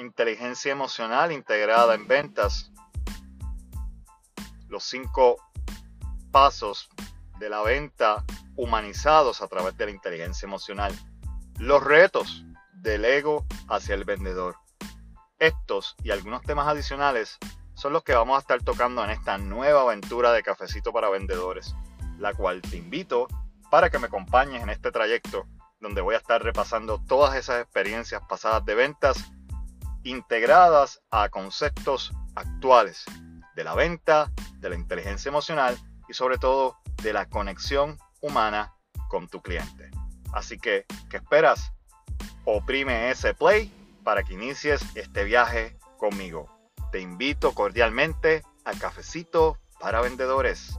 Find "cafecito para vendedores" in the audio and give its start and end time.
20.42-21.74, 48.78-50.78